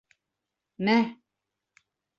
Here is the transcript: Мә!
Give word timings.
Мә! 0.89 0.97